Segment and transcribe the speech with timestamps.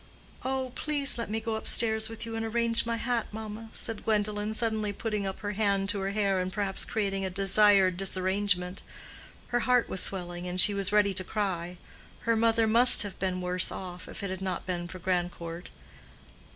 [0.43, 4.03] "Oh, please let me go up stairs with you and arrange my hat, mamma," said
[4.03, 8.81] Gwendolen, suddenly putting up her hand to her hair and perhaps creating a desired disarrangement.
[9.49, 11.77] Her heart was swelling, and she was ready to cry.
[12.21, 15.69] Her mother must have been worse off, if it had not been for Grandcourt.